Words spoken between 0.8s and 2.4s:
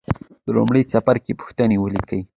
څپرکي پوښتنې ولیکئ.